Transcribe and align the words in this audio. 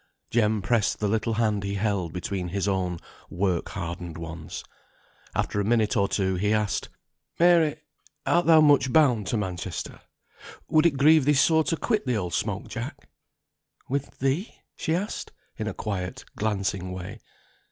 Jem 0.31 0.63
pressed 0.63 0.97
the 0.97 1.07
little 1.07 1.35
hand 1.35 1.63
he 1.63 1.75
held 1.75 2.11
between 2.11 2.47
his 2.47 2.67
own 2.67 2.97
work 3.29 3.69
hardened 3.69 4.17
ones. 4.17 4.63
After 5.35 5.61
a 5.61 5.63
minute 5.63 5.95
or 5.95 6.07
two, 6.07 6.37
he 6.37 6.51
asked, 6.55 6.89
"Mary, 7.39 7.75
art 8.25 8.47
thou 8.47 8.61
much 8.61 8.91
bound 8.91 9.27
to 9.27 9.37
Manchester? 9.37 10.01
Would 10.67 10.87
it 10.87 10.97
grieve 10.97 11.25
thee 11.25 11.35
sore 11.35 11.65
to 11.65 11.77
quit 11.77 12.07
the 12.07 12.15
old 12.17 12.33
smoke 12.33 12.67
jack?" 12.67 13.09
"With 13.89 14.17
thee?" 14.17 14.55
she 14.75 14.95
asked, 14.95 15.33
in 15.55 15.67
a 15.67 15.73
quiet, 15.75 16.25
glancing 16.35 16.91
way. 16.91 17.19